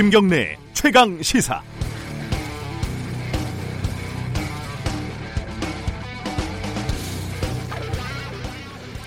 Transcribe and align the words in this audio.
김경래 0.00 0.56
최강 0.72 1.20
시사. 1.20 1.60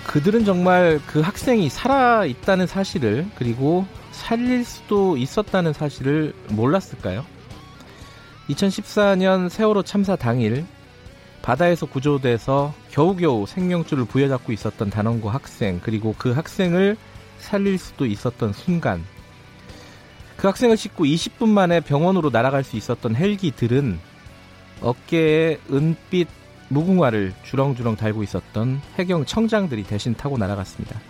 그들은 0.06 0.44
정말 0.44 1.00
그 1.08 1.18
학생이 1.18 1.68
살아 1.68 2.24
있다는 2.24 2.68
사실을 2.68 3.26
그리고 3.34 3.84
살릴 4.12 4.64
수도 4.64 5.16
있었다는 5.16 5.72
사실을 5.72 6.32
몰랐을까요? 6.50 7.26
2014년 8.50 9.48
세월호 9.48 9.82
참사 9.82 10.14
당일 10.14 10.64
바다에서 11.42 11.86
구조돼서 11.86 12.72
겨우겨우 12.92 13.48
생명줄을 13.48 14.04
부여잡고 14.04 14.52
있었던 14.52 14.90
단원고 14.90 15.28
학생 15.28 15.80
그리고 15.82 16.14
그 16.16 16.30
학생을 16.30 16.96
살릴 17.40 17.78
수도 17.78 18.06
있었던 18.06 18.52
순간 18.52 19.04
그 20.44 20.48
학생을 20.48 20.76
싣고 20.76 21.06
20분 21.06 21.48
만에 21.48 21.80
병원으로 21.80 22.28
날아갈 22.28 22.64
수 22.64 22.76
있었던 22.76 23.16
헬기들은 23.16 23.98
어깨에 24.82 25.58
은빛 25.72 26.28
무궁화를 26.68 27.32
주렁주렁 27.44 27.96
달고 27.96 28.22
있었던 28.24 28.82
해경 28.98 29.24
청장들이 29.24 29.84
대신 29.84 30.14
타고 30.14 30.36
날아갔습니다. 30.36 31.00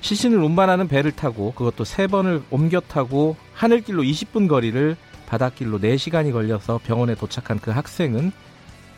시신을 0.00 0.38
운반하는 0.38 0.86
배를 0.86 1.10
타고 1.10 1.52
그것도 1.54 1.82
세 1.82 2.06
번을 2.06 2.44
옮겨 2.50 2.78
타고 2.78 3.34
하늘길로 3.52 4.04
20분 4.04 4.48
거리를 4.48 4.96
바닷길로 5.26 5.80
4시간이 5.80 6.30
걸려서 6.30 6.78
병원에 6.84 7.16
도착한 7.16 7.58
그 7.58 7.72
학생은 7.72 8.30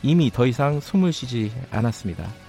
이미 0.03 0.31
더 0.31 0.45
이상 0.45 0.79
숨을 0.79 1.11
쉬지 1.11 1.51
않았습니다. 1.71 2.44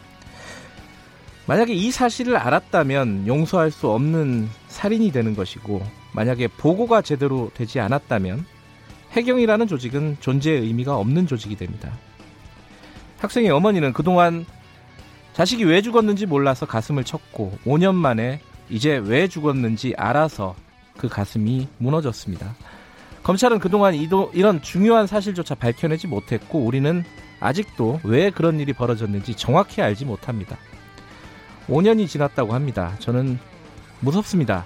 만약에 1.48 1.74
이 1.74 1.92
사실을 1.92 2.38
알았다면 2.38 3.28
용서할 3.28 3.70
수 3.72 3.90
없는 3.90 4.50
살인이 4.68 5.12
되는 5.12 5.36
것이고 5.36 5.82
만약에 6.14 6.48
보고가 6.48 7.02
제대로 7.02 7.52
되지 7.54 7.80
않았다면 7.80 8.46
해경이라는 9.12 9.68
조직은 9.68 10.18
존재의 10.20 10.62
의미가 10.62 10.98
없는 10.98 11.28
조직이 11.28 11.56
됩니다. 11.56 11.92
학생의 13.20 13.52
어머니는 13.52 13.94
그동안 13.94 14.46
자식이 15.34 15.66
왜 15.66 15.82
죽었는지 15.82 16.26
몰라서 16.26 16.66
가슴을 16.66 17.04
쳤고 17.04 17.58
5년 17.66 17.94
만에 17.94 18.40
이제 18.70 18.98
왜 18.98 19.28
죽었는지 19.28 19.94
알아서 19.98 20.56
그 20.98 21.08
가슴이 21.08 21.68
무너졌습니다. 21.78 22.56
검찰은 23.24 23.60
그동안 23.60 23.96
이도, 23.96 24.32
이런 24.34 24.62
중요한 24.62 25.08
사실조차 25.08 25.56
밝혀내지 25.56 26.08
못했고 26.08 26.60
우리는 26.60 27.04
아직도 27.40 28.00
왜 28.04 28.30
그런 28.30 28.60
일이 28.60 28.72
벌어졌는지 28.72 29.36
정확히 29.36 29.82
알지 29.82 30.06
못합니다. 30.06 30.58
5년이 31.68 32.08
지났다고 32.08 32.54
합니다. 32.54 32.96
저는 33.00 33.40
무섭습니다. 34.00 34.66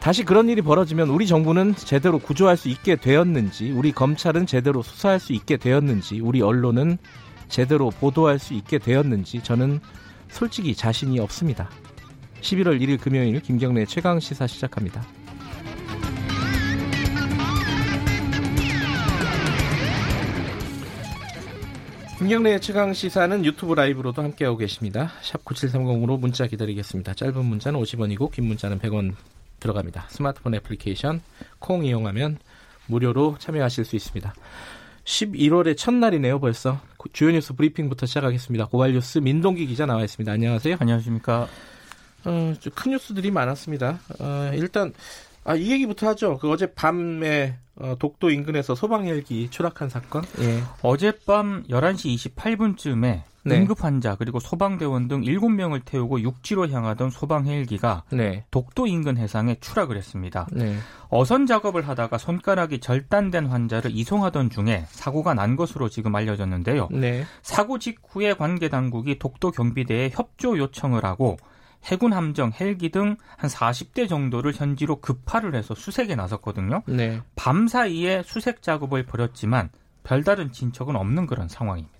다시 0.00 0.22
그런 0.22 0.48
일이 0.48 0.60
벌어지면 0.60 1.08
우리 1.08 1.26
정부는 1.26 1.76
제대로 1.76 2.18
구조할 2.18 2.56
수 2.56 2.68
있게 2.68 2.96
되었는지, 2.96 3.70
우리 3.70 3.90
검찰은 3.90 4.46
제대로 4.46 4.82
수사할 4.82 5.18
수 5.18 5.32
있게 5.32 5.56
되었는지, 5.56 6.20
우리 6.20 6.42
언론은 6.42 6.98
제대로 7.48 7.90
보도할 7.90 8.38
수 8.38 8.54
있게 8.54 8.78
되었는지 8.78 9.42
저는 9.42 9.80
솔직히 10.28 10.74
자신이 10.74 11.18
없습니다. 11.20 11.70
11월 12.40 12.80
1일 12.80 13.00
금요일 13.00 13.40
김경래 13.40 13.86
최강 13.86 14.20
시사 14.20 14.46
시작합니다. 14.46 15.02
김경래 22.24 22.58
최강 22.58 22.94
시사는 22.94 23.44
유튜브 23.44 23.74
라이브로도 23.74 24.22
함께하고 24.22 24.56
계십니다. 24.56 25.12
샵 25.20 25.44
9730으로 25.44 26.18
문자 26.18 26.46
기다리겠습니다. 26.46 27.12
짧은 27.12 27.44
문자는 27.44 27.78
50원이고 27.78 28.32
긴 28.32 28.46
문자는 28.46 28.78
100원 28.78 29.14
들어갑니다. 29.60 30.06
스마트폰 30.08 30.54
애플리케이션 30.54 31.20
콩 31.58 31.84
이용하면 31.84 32.38
무료로 32.86 33.36
참여하실 33.38 33.84
수 33.84 33.94
있습니다. 33.96 34.32
11월의 35.04 35.76
첫날이네요, 35.76 36.40
벌써. 36.40 36.80
주요 37.12 37.30
뉴스 37.30 37.52
브리핑부터 37.52 38.06
시작하겠습니다. 38.06 38.68
고발 38.68 38.94
뉴스 38.94 39.18
민동기 39.18 39.66
기자 39.66 39.84
나와 39.84 40.02
있습니다. 40.02 40.32
안녕하세요. 40.32 40.78
안녕하십니까. 40.80 41.46
어, 42.24 42.54
큰 42.74 42.92
뉴스들이 42.92 43.32
많았습니다. 43.32 44.00
어, 44.18 44.50
일단, 44.54 44.94
아, 45.44 45.56
이 45.56 45.70
얘기부터 45.72 46.08
하죠. 46.08 46.38
그 46.38 46.50
어제 46.50 46.72
밤에 46.72 47.58
어, 47.76 47.96
독도 47.98 48.30
인근에서 48.30 48.74
소방 48.74 49.06
헬기 49.06 49.50
추락한 49.50 49.88
사건. 49.88 50.22
예. 50.40 50.62
어젯밤 50.82 51.64
11시 51.68 52.34
28분쯤에 52.34 53.22
네. 53.46 53.58
응급 53.58 53.84
환자 53.84 54.16
그리고 54.16 54.40
소방대원 54.40 55.06
등 55.06 55.20
7명을 55.20 55.84
태우고 55.84 56.22
육지로 56.22 56.68
향하던 56.68 57.10
소방 57.10 57.46
헬기가 57.46 58.02
네. 58.10 58.44
독도 58.50 58.86
인근 58.86 59.18
해상에 59.18 59.56
추락을 59.60 59.96
했습니다. 59.96 60.46
네. 60.52 60.76
어선 61.08 61.46
작업을 61.46 61.86
하다가 61.86 62.16
손가락이 62.16 62.80
절단된 62.80 63.46
환자를 63.46 63.90
이송하던 63.94 64.50
중에 64.50 64.86
사고가 64.88 65.34
난 65.34 65.56
것으로 65.56 65.90
지금 65.90 66.14
알려졌는데요. 66.14 66.88
네. 66.90 67.24
사고 67.42 67.78
직후에 67.78 68.34
관계 68.34 68.68
당국이 68.68 69.18
독도 69.18 69.50
경비대에 69.50 70.10
협조 70.12 70.56
요청을 70.58 71.04
하고 71.04 71.36
해군 71.84 72.12
함정, 72.12 72.52
헬기 72.58 72.90
등 72.90 73.16
한 73.44 73.50
40대 73.50 74.08
정도를 74.08 74.54
현지로 74.54 74.96
급파를 75.00 75.54
해서 75.54 75.74
수색에 75.74 76.14
나섰거든요. 76.14 76.82
네. 76.86 77.20
밤 77.36 77.68
사이에 77.68 78.22
수색 78.24 78.62
작업을 78.62 79.04
벌였지만 79.04 79.70
별다른 80.02 80.52
진척은 80.52 80.96
없는 80.96 81.26
그런 81.26 81.48
상황입니다. 81.48 81.94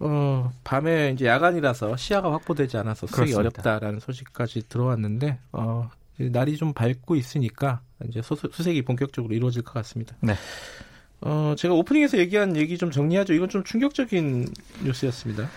어, 0.00 0.50
밤에 0.64 1.10
이제 1.10 1.26
야간이라서 1.26 1.96
시야가 1.96 2.32
확보되지 2.32 2.76
않아서 2.78 3.06
수색이 3.06 3.32
그렇습니다. 3.32 3.60
어렵다라는 3.60 4.00
소식까지 4.00 4.68
들어왔는데 4.68 5.38
어, 5.52 5.90
날이 6.18 6.56
좀 6.56 6.72
밝고 6.72 7.16
있으니까 7.16 7.80
이제 8.08 8.20
수색이 8.22 8.82
본격적으로 8.82 9.34
이루어질 9.34 9.62
것 9.62 9.72
같습니다. 9.74 10.16
네. 10.20 10.34
어, 11.20 11.54
제가 11.56 11.74
오프닝에서 11.74 12.18
얘기한 12.18 12.56
얘기 12.56 12.76
좀 12.76 12.90
정리하죠. 12.90 13.32
이건 13.32 13.48
좀 13.48 13.64
충격적인 13.64 14.46
뉴스였습니다. 14.84 15.48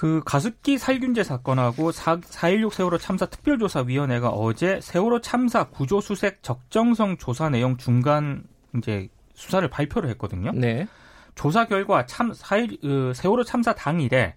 그 0.00 0.22
가습기 0.24 0.78
살균제 0.78 1.24
사건하고 1.24 1.90
4.16 1.90 2.72
세월호 2.72 2.96
참사 2.96 3.26
특별조사위원회가 3.26 4.30
어제 4.30 4.80
세월호 4.80 5.20
참사 5.20 5.64
구조 5.64 6.00
수색 6.00 6.42
적정성 6.42 7.18
조사 7.18 7.50
내용 7.50 7.76
중간 7.76 8.44
이제 8.74 9.10
수사를 9.34 9.68
발표를 9.68 10.08
했거든요. 10.12 10.52
네. 10.54 10.88
조사 11.34 11.66
결과 11.66 12.06
참 12.06 12.32
4일 12.32 12.82
어, 12.82 13.12
세월호 13.12 13.44
참사 13.44 13.74
당일에 13.74 14.36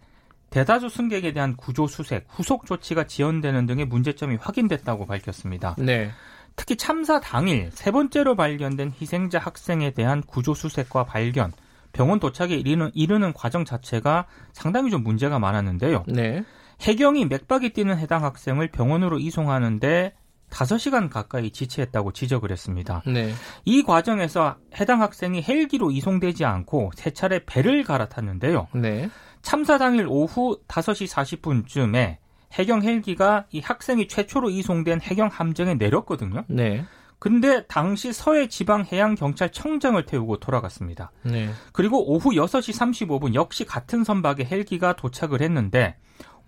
대다수 0.49 0.89
승객에 0.89 1.31
대한 1.31 1.55
구조 1.55 1.87
수색, 1.87 2.25
후속 2.27 2.65
조치가 2.65 3.05
지연되는 3.05 3.65
등의 3.65 3.85
문제점이 3.85 4.35
확인됐다고 4.41 5.05
밝혔습니다. 5.05 5.77
네. 5.79 6.11
특히 6.57 6.75
참사 6.75 7.21
당일 7.21 7.71
세 7.71 7.89
번째로 7.89 8.35
발견된 8.35 8.91
희생자 8.99 9.39
학생에 9.39 9.91
대한 9.91 10.23
구조 10.23 10.53
수색과 10.53 11.05
발견, 11.05 11.53
병원 11.93 12.19
도착에 12.19 12.55
이르는, 12.55 12.91
이르는 12.93 13.33
과정 13.33 13.63
자체가 13.63 14.25
상당히 14.51 14.91
좀 14.91 15.03
문제가 15.03 15.39
많았는데요. 15.39 16.03
네. 16.07 16.43
해경이 16.81 17.25
맥박이 17.25 17.71
뛰는 17.71 17.97
해당 17.97 18.23
학생을 18.25 18.71
병원으로 18.71 19.19
이송하는데 19.19 20.13
5시간 20.49 21.09
가까이 21.09 21.51
지체했다고 21.51 22.11
지적을 22.11 22.51
했습니다. 22.51 23.01
네. 23.07 23.33
이 23.65 23.83
과정에서 23.83 24.57
해당 24.79 25.01
학생이 25.01 25.41
헬기로 25.41 25.91
이송되지 25.91 26.45
않고 26.45 26.91
세 26.95 27.11
차례 27.11 27.43
배를 27.45 27.83
갈아탔는데요. 27.83 28.67
네. 28.75 29.09
참사 29.41 29.77
당일 29.77 30.07
오후 30.07 30.59
5시 30.67 31.07
40분쯤에 31.11 32.17
해경 32.53 32.83
헬기가 32.83 33.45
이 33.51 33.59
학생이 33.61 34.07
최초로 34.07 34.51
이송된 34.51 35.01
해경 35.01 35.27
함정에 35.27 35.73
내렸거든요. 35.75 36.43
네. 36.47 36.85
근데 37.23 37.65
당시 37.67 38.11
서해 38.11 38.49
지방 38.49 38.83
해양 38.91 39.15
경찰청장을 39.15 40.05
태우고 40.05 40.41
돌아갔습니다. 40.41 41.13
네. 41.21 41.49
그리고 41.71 42.05
오후 42.11 42.31
6시 42.31 42.77
35분 42.77 43.33
역시 43.33 43.63
같은 43.63 44.03
선박에 44.03 44.43
헬기가 44.43 44.97
도착을 44.97 45.41
했는데 45.41 45.95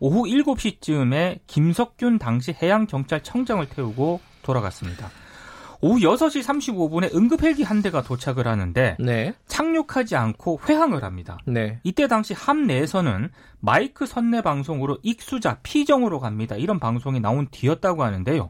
오후 0.01 0.23
7시쯤에 0.23 1.39
김석균 1.47 2.19
당시 2.19 2.53
해양경찰청장을 2.61 3.69
태우고 3.69 4.19
돌아갔습니다. 4.41 5.11
오후 5.79 5.99
6시 5.99 6.43
35분에 6.43 7.15
응급 7.15 7.43
헬기 7.43 7.63
한 7.63 7.81
대가 7.81 8.01
도착을 8.01 8.45
하는데 8.45 8.97
네. 8.99 9.33
착륙하지 9.47 10.17
않고 10.17 10.59
회항을 10.67 11.05
합니다. 11.05 11.37
네. 11.45 11.79
이때 11.83 12.09
당시 12.09 12.33
함 12.33 12.67
내에서는 12.67 13.29
마이크 13.61 14.05
선내 14.05 14.41
방송으로 14.41 14.97
익수자 15.03 15.59
피정으로 15.63 16.19
갑니다. 16.19 16.57
이런 16.57 16.81
방송이 16.81 17.21
나온 17.21 17.47
뒤였다고 17.49 18.03
하는데요. 18.03 18.49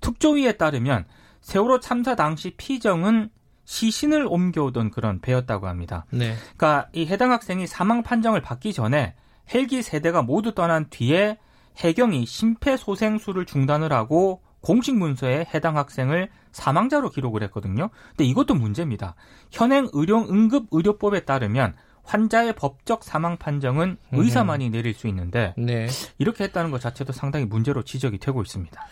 특조위에 0.00 0.52
따르면 0.52 1.04
세월호 1.46 1.78
참사 1.78 2.16
당시 2.16 2.54
피정은 2.56 3.30
시신을 3.66 4.26
옮겨오던 4.26 4.90
그런 4.90 5.20
배였다고 5.20 5.68
합니다. 5.68 6.04
네. 6.10 6.34
그러니까 6.56 6.88
이 6.92 7.06
해당 7.06 7.30
학생이 7.30 7.68
사망 7.68 8.02
판정을 8.02 8.42
받기 8.42 8.72
전에 8.72 9.14
헬기 9.54 9.80
세대가 9.82 10.22
모두 10.22 10.56
떠난 10.56 10.86
뒤에 10.90 11.38
해경이 11.76 12.26
심폐소생술을 12.26 13.46
중단을 13.46 13.92
하고 13.92 14.42
공식 14.60 14.96
문서에 14.96 15.46
해당 15.54 15.76
학생을 15.76 16.30
사망자로 16.50 17.10
기록을 17.10 17.44
했거든요. 17.44 17.90
근데 18.08 18.24
이것도 18.24 18.54
문제입니다. 18.54 19.14
현행 19.52 19.88
의료 19.92 20.28
응급 20.28 20.66
의료법에 20.72 21.26
따르면 21.26 21.76
환자의 22.02 22.54
법적 22.54 23.04
사망 23.04 23.36
판정은 23.36 23.98
의사만이 24.10 24.70
내릴 24.70 24.94
수 24.94 25.06
있는데 25.06 25.54
네. 25.56 25.86
이렇게 26.18 26.42
했다는 26.42 26.72
것 26.72 26.80
자체도 26.80 27.12
상당히 27.12 27.44
문제로 27.44 27.84
지적이 27.84 28.18
되고 28.18 28.42
있습니다. 28.42 28.84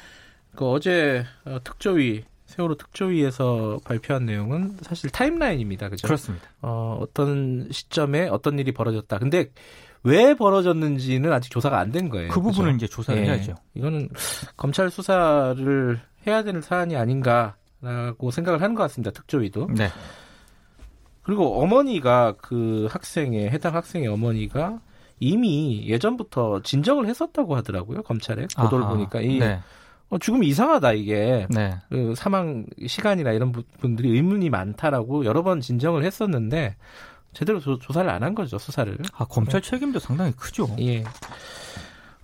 그 0.54 0.70
어제 0.70 1.24
어, 1.44 1.58
특조위 1.64 2.22
세월호 2.46 2.76
특조위에서 2.76 3.78
발표한 3.84 4.26
내용은 4.26 4.76
사실 4.82 5.10
타임라인입니다. 5.10 5.88
그죠? 5.88 6.06
그렇습니다. 6.06 6.46
어, 6.62 6.98
어떤 7.00 7.68
시점에 7.70 8.28
어떤 8.28 8.58
일이 8.58 8.72
벌어졌다. 8.72 9.18
근데 9.18 9.50
왜 10.02 10.34
벌어졌는지는 10.34 11.32
아직 11.32 11.50
조사가 11.50 11.78
안 11.78 11.90
된 11.90 12.10
거예요. 12.10 12.28
그 12.30 12.40
부분은 12.40 12.74
그죠? 12.74 12.84
이제 12.84 12.86
조사를 12.94 13.20
예. 13.22 13.26
해야죠. 13.26 13.54
이거는 13.74 14.10
검찰 14.56 14.90
수사를 14.90 16.00
해야 16.26 16.42
되는 16.42 16.60
사안이 16.60 16.96
아닌가라고 16.96 18.30
생각을 18.30 18.60
하는 18.60 18.74
것 18.74 18.82
같습니다. 18.82 19.10
특조위도. 19.12 19.68
네. 19.74 19.88
그리고 21.22 21.62
어머니가 21.62 22.34
그 22.36 22.86
학생의 22.90 23.48
해당 23.50 23.74
학생의 23.74 24.08
어머니가 24.08 24.80
이미 25.20 25.84
예전부터 25.86 26.60
진정을 26.62 27.06
했었다고 27.06 27.56
하더라고요 27.56 28.02
검찰에 28.02 28.46
보도를 28.58 28.84
아하. 28.84 28.92
보니까 28.94 29.20
이 29.22 29.38
네. 29.38 29.58
어, 30.10 30.18
죽음이 30.18 30.46
이상하다 30.48 30.92
이게 30.92 31.46
네. 31.50 31.74
그 31.90 32.14
사망 32.16 32.66
시간이나 32.86 33.32
이런 33.32 33.52
부- 33.52 33.62
분들이 33.80 34.10
의문이 34.10 34.50
많다라고 34.50 35.24
여러 35.24 35.42
번 35.42 35.60
진정을 35.60 36.04
했었는데 36.04 36.76
제대로 37.32 37.58
조, 37.58 37.78
사를 37.92 38.10
안 38.10 38.22
한 38.22 38.34
거죠 38.34 38.58
수사를 38.58 38.96
아, 39.16 39.24
검찰 39.24 39.60
책임도 39.60 39.98
상당히 39.98 40.32
크죠. 40.32 40.68
예 40.80 41.02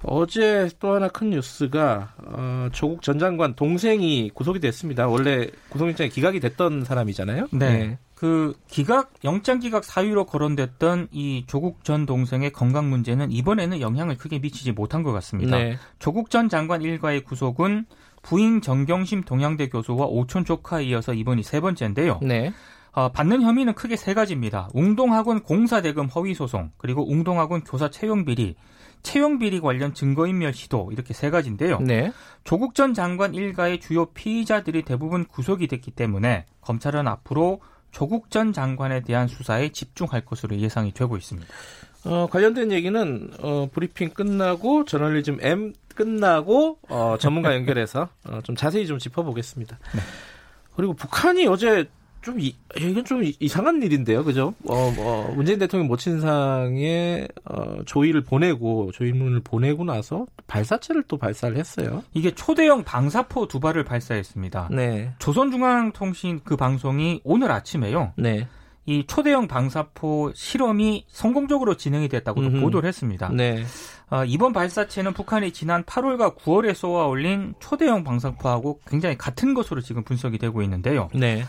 어제 0.03 0.71
또 0.79 0.95
하나 0.95 1.09
큰 1.09 1.31
뉴스가 1.31 2.15
어, 2.19 2.69
조국 2.73 3.03
전 3.03 3.19
장관 3.19 3.55
동생이 3.55 4.31
구속이 4.33 4.59
됐습니다 4.61 5.09
원래 5.09 5.49
구속영장이 5.71 6.09
기각이 6.11 6.41
됐던 6.41 6.85
사람이잖아요 6.85 7.49
네. 7.53 7.67
예. 7.67 7.99
그 8.21 8.53
기각 8.69 9.15
영장 9.25 9.61
기각 9.61 9.83
사유로 9.83 10.27
거론됐던 10.27 11.09
이 11.11 11.45
조국 11.47 11.85
전 11.85 12.05
동생의 12.05 12.53
건강 12.53 12.91
문제는 12.91 13.33
이번에는 13.33 13.81
영향을 13.81 14.19
크게 14.19 14.41
미치지 14.41 14.73
못한 14.73 15.03
것 15.03 15.11
같습니다. 15.13 15.57
네. 15.57 15.79
조국 15.99 16.29
전 16.29 16.51
장관 16.51 16.83
일가의 16.83 17.25
구속은 17.25 17.87
부인 18.21 18.61
정경심 18.61 19.23
동양대 19.23 19.71
교수와 19.71 20.05
오촌 20.05 20.45
조카에 20.45 20.85
이어서 20.85 21.15
이번이 21.15 21.43
세 21.43 21.61
번째인데요. 21.61 22.19
네. 22.21 22.53
어, 22.93 23.11
받는 23.11 23.41
혐의는 23.41 23.73
크게 23.73 23.97
세 23.97 24.13
가지입니다. 24.13 24.69
웅동학원 24.75 25.43
공사대금 25.43 26.09
허위 26.09 26.35
소송, 26.35 26.73
그리고 26.77 27.11
웅동학원 27.11 27.65
교사 27.65 27.89
채용 27.89 28.27
비리, 28.27 28.55
채용 29.03 29.39
비리 29.39 29.61
관련 29.61 29.95
증거인멸 29.95 30.53
시도 30.53 30.91
이렇게 30.93 31.15
세 31.15 31.31
가지인데요. 31.31 31.79
네. 31.81 32.13
조국 32.45 32.75
전 32.75 32.93
장관 32.93 33.33
일가의 33.33 33.81
주요 33.81 34.05
피의자들이 34.13 34.83
대부분 34.83 35.25
구속이 35.25 35.69
됐기 35.69 35.93
때문에 35.93 36.45
검찰은 36.61 37.09
앞으로 37.09 37.61
조국 37.91 38.31
전 38.31 38.53
장관에 38.53 39.01
대한 39.01 39.29
수사에 39.29 39.71
집중할 39.71 40.25
것으로 40.25 40.57
예상이 40.57 40.93
되고 40.93 41.17
있습니다. 41.17 41.49
어, 42.05 42.29
관련된 42.31 42.73
얘기는 42.73 43.31
어, 43.41 43.69
브리핑 43.73 44.11
끝나고 44.11 44.85
저널리즘 44.85 45.39
M 45.43 45.75
끝나고 45.95 46.79
어, 46.89 47.17
전문가 47.19 47.55
연결해서 47.57 48.09
어, 48.25 48.41
좀 48.43 48.57
자세히 48.57 48.87
좀 48.87 48.99
짚어보겠습니다. 48.99 49.79
그리고 50.75 50.95
북한이 50.95 51.47
어제 51.47 51.89
좀 52.23 52.39
이, 52.39 52.55
이건 52.77 53.05
좀 53.05 53.25
이- 53.25 53.35
이상한 53.41 53.83
일인데요, 53.83 54.23
그죠? 54.25 54.55
어, 54.69 54.93
어, 54.99 55.33
문재인 55.35 55.59
대통령 55.59 55.89
모친상에 55.89 57.27
어, 57.45 57.77
조의를 57.87 58.25
보내고 58.25 58.93
조의문을 58.93 59.41
보내고 59.41 59.85
나서 59.85 60.27
발사체를 60.47 61.05
또 61.09 61.17
발사를 61.17 61.57
했어요. 61.57 62.03
이게 62.13 62.35
초대형 62.35 62.85
방사포 62.85 63.49
두 63.49 63.59
발을 63.61 63.85
발사했습니다. 63.85 64.69
네, 64.73 65.13
조선중앙통신 65.19 66.41
그 66.45 66.57
방송이 66.57 67.21
오늘 67.25 67.51
아침에요. 67.51 68.13
네, 68.17 68.47
이 68.87 69.05
초대형 69.07 69.49
방사포 69.49 70.33
실험이 70.35 71.05
성공적으로 71.09 71.77
진행이 71.77 72.09
됐다고 72.09 72.41
또 72.43 72.49
음흠. 72.49 72.61
보도를 72.61 72.89
했습니다. 72.89 73.31
네, 73.33 73.65
어, 74.11 74.25
이번 74.25 74.53
발사체는 74.53 75.13
북한이 75.15 75.53
지난 75.53 75.85
8월과 75.85 76.37
9월에 76.37 76.75
쏘아 76.75 77.07
올린 77.07 77.55
초대형 77.61 78.05
방사포하고 78.05 78.81
굉장히 78.87 79.17
같은 79.17 79.55
것으로 79.55 79.81
지금 79.81 80.03
분석이 80.05 80.39
되고 80.39 80.61
있는데요. 80.63 81.09
네, 81.15 81.45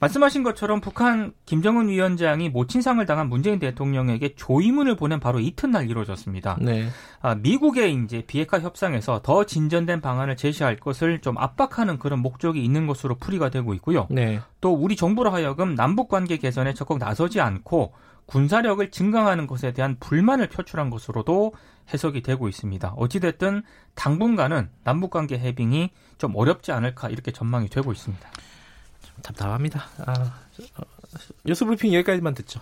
말씀하신 0.00 0.42
것처럼 0.42 0.80
북한 0.80 1.32
김정은 1.44 1.88
위원장이 1.88 2.48
모친상을 2.48 3.04
당한 3.04 3.28
문재인 3.28 3.58
대통령에게 3.58 4.34
조의문을 4.34 4.96
보낸 4.96 5.20
바로 5.20 5.40
이튿날 5.40 5.88
이루어졌습니다. 5.88 6.58
네, 6.60 6.88
아, 7.20 7.34
미국의 7.34 7.94
이제 8.04 8.24
비핵화 8.26 8.60
협상에서 8.60 9.20
더 9.22 9.44
진전된 9.44 10.00
방안을 10.00 10.36
제시할 10.36 10.76
것을 10.76 11.20
좀 11.20 11.36
압박하는 11.36 11.98
그런 11.98 12.20
목적이 12.20 12.64
있는 12.64 12.86
것으로 12.86 13.16
풀이가 13.16 13.50
되고 13.50 13.74
있고요. 13.74 14.06
네, 14.10 14.40
또 14.60 14.72
우리 14.72 14.96
정부로 14.96 15.30
하여금 15.30 15.74
남북 15.74 16.08
관계 16.08 16.38
개선에 16.38 16.72
적극 16.72 16.98
나서지 16.98 17.40
않고 17.40 17.92
군사력을 18.24 18.90
증강하는 18.90 19.46
것에 19.46 19.72
대한 19.72 19.96
불만을 19.98 20.48
표출한 20.48 20.88
것으로도 20.88 21.52
해석이 21.92 22.22
되고 22.22 22.48
있습니다. 22.48 22.94
어찌됐든 22.96 23.64
당분간은 23.96 24.70
남북 24.84 25.10
관계 25.10 25.38
해빙이 25.38 25.90
좀 26.16 26.36
어렵지 26.36 26.72
않을까 26.72 27.08
이렇게 27.08 27.32
전망이 27.32 27.68
되고 27.68 27.92
있습니다. 27.92 28.30
답답합니다. 29.22 29.86
아, 29.98 30.40
어, 30.76 30.82
뉴스 31.44 31.64
브리핑 31.64 31.92
여기까지만 31.94 32.34
듣죠. 32.34 32.60